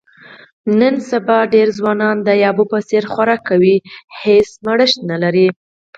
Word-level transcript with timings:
نن 0.79 0.95
سبا 1.09 1.37
ډېری 1.53 1.71
ځوانان 1.79 2.15
د 2.27 2.29
یابو 2.43 2.63
په 2.71 2.77
څیر 2.89 3.03
خوراک 3.11 3.41
کوي، 3.49 3.75
هېڅ 4.23 4.47
مړښت 4.65 4.97
نه 5.09 5.17
لري. 5.23 5.47